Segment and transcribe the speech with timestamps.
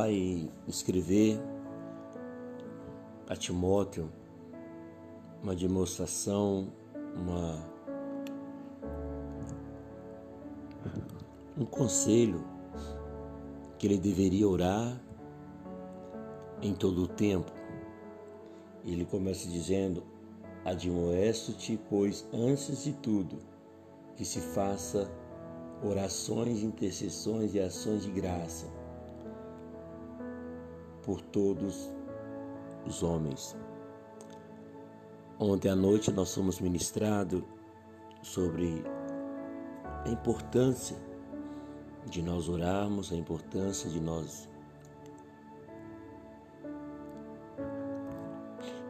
[0.00, 1.38] vai escrever
[3.28, 4.10] a Timóteo
[5.42, 6.72] uma demonstração,
[7.14, 7.58] uma
[11.58, 12.42] um conselho
[13.78, 14.98] que ele deveria orar
[16.62, 17.52] em todo o tempo.
[18.86, 20.02] Ele começa dizendo:
[20.64, 23.38] Admoesto-te, pois, antes de tudo,
[24.16, 25.10] que se faça
[25.84, 28.79] orações, intercessões e ações de graça
[31.02, 31.90] por todos
[32.86, 33.56] os homens.
[35.38, 37.42] Ontem à noite nós fomos ministrados
[38.22, 38.84] sobre
[40.04, 40.96] a importância
[42.06, 44.48] de nós orarmos, a importância de nós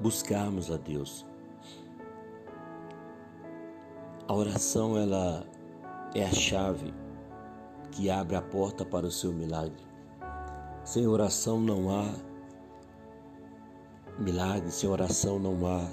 [0.00, 1.24] buscarmos a Deus.
[4.26, 5.46] A oração ela
[6.14, 6.92] é a chave
[7.92, 9.91] que abre a porta para o seu milagre.
[10.84, 12.12] Sem oração não há
[14.18, 15.88] milagre, sem oração não há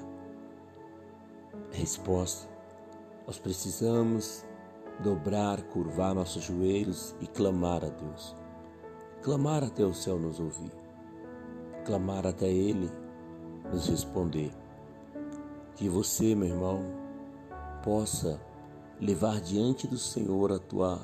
[1.72, 2.50] resposta.
[3.28, 4.44] Nós precisamos
[5.04, 8.36] dobrar, curvar nossos joelhos e clamar a Deus.
[9.22, 10.72] Clamar até o céu nos ouvir.
[11.86, 12.90] Clamar até Ele
[13.72, 14.52] nos responder.
[15.76, 16.82] Que você, meu irmão,
[17.84, 18.42] possa
[19.00, 21.00] levar diante do Senhor a tua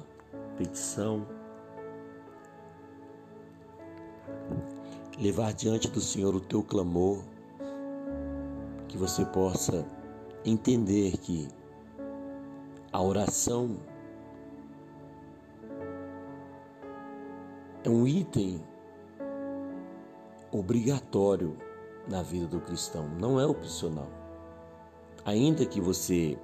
[0.58, 1.25] petição,
[5.20, 7.23] levar diante do Senhor o teu clamor,
[8.88, 9.86] que você possa
[10.44, 11.48] entender que
[12.92, 13.78] a oração
[17.84, 18.62] é um item
[20.52, 21.58] obrigatório
[22.08, 24.08] na vida do cristão, não é opcional.
[25.26, 26.38] Ainda que você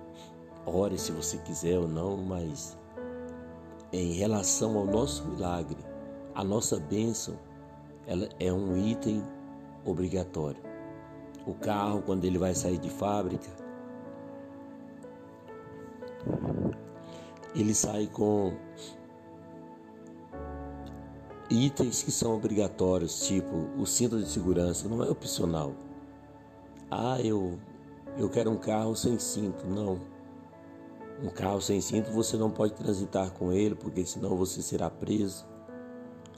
[0.65, 2.77] ore se você quiser ou não, mas
[3.93, 5.77] em relação ao nosso milagre,
[6.33, 7.37] a nossa bênção,
[8.11, 9.23] ela é um item
[9.85, 10.61] obrigatório.
[11.47, 13.47] O carro, quando ele vai sair de fábrica,
[17.55, 18.51] ele sai com
[21.49, 25.73] itens que são obrigatórios, tipo o cinto de segurança, não é opcional.
[26.91, 27.57] Ah, eu
[28.17, 30.01] eu quero um carro sem cinto, não.
[31.23, 35.47] Um carro sem cinto você não pode transitar com ele, porque senão você será preso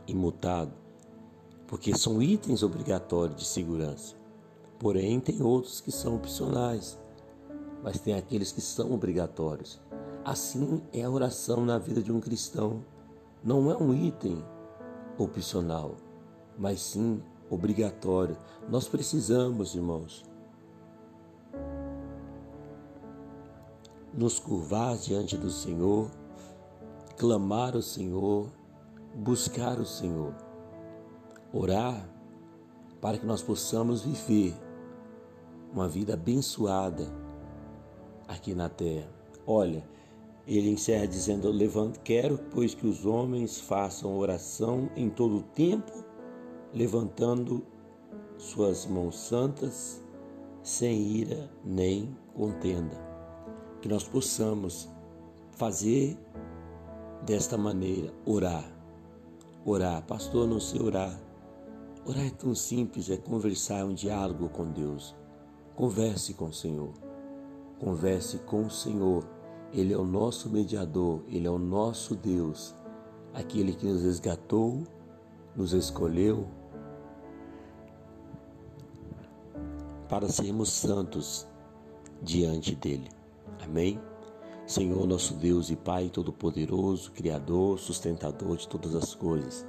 [0.05, 0.71] e multado,
[1.73, 4.13] porque são itens obrigatórios de segurança.
[4.77, 6.99] Porém, tem outros que são opcionais,
[7.81, 9.81] mas tem aqueles que são obrigatórios.
[10.23, 12.85] Assim é a oração na vida de um cristão.
[13.43, 14.45] Não é um item
[15.17, 15.95] opcional,
[16.59, 17.19] mas sim
[17.49, 18.37] obrigatório.
[18.69, 20.23] Nós precisamos, irmãos,
[24.13, 26.07] nos curvar diante do Senhor,
[27.17, 28.47] clamar ao Senhor,
[29.15, 30.35] buscar o Senhor,
[31.53, 32.09] orar
[32.99, 34.55] para que nós possamos viver
[35.71, 37.07] uma vida abençoada
[38.27, 39.09] aqui na terra.
[39.45, 39.87] Olha,
[40.47, 45.91] ele encerra dizendo: Levanto, quero, pois que os homens façam oração em todo o tempo,
[46.73, 47.63] levantando
[48.37, 50.03] suas mãos santas,
[50.61, 53.01] sem ira nem contenda.
[53.81, 54.89] Que nós possamos
[55.51, 56.17] fazer
[57.25, 58.65] desta maneira, orar.
[59.65, 61.22] Orar, pastor, não sei orar.
[62.05, 65.15] Orar é tão simples, é conversar, é um diálogo com Deus.
[65.75, 66.93] Converse com o Senhor.
[67.79, 69.25] Converse com o Senhor
[69.73, 72.75] ele é o nosso mediador, Ele é o nosso Deus,
[73.33, 74.83] aquele que nos resgatou,
[75.55, 76.47] nos escolheu
[80.07, 81.47] para sermos santos
[82.21, 83.09] diante dele.
[83.63, 83.99] Amém?
[84.67, 89.65] Senhor, nosso Deus e Pai Todo-Poderoso, Criador, sustentador de todas as coisas.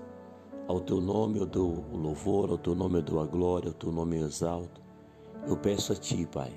[0.67, 3.75] Ao teu nome eu dou o louvor, ao teu nome eu dou a glória, ao
[3.75, 4.81] teu nome eu exalto.
[5.47, 6.53] Eu peço a ti, Pai,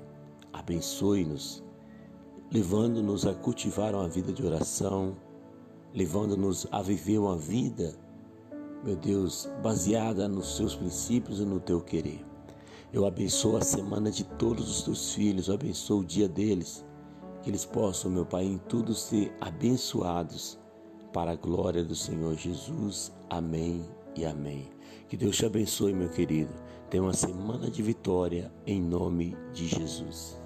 [0.52, 1.62] abençoe-nos
[2.50, 5.16] levando-nos a cultivar uma vida de oração,
[5.94, 7.94] levando-nos a viver uma vida,
[8.84, 12.24] meu Deus, baseada nos seus princípios e no teu querer.
[12.92, 16.84] Eu abençoo a semana de todos os teus filhos, eu abençoo o dia deles,
[17.42, 20.58] que eles possam, meu Pai, em tudo ser abençoados
[21.12, 23.12] para a glória do Senhor Jesus.
[23.28, 24.68] Amém e amém.
[25.08, 26.52] Que Deus te abençoe, meu querido.
[26.90, 30.38] Tenha uma semana de vitória em nome de Jesus.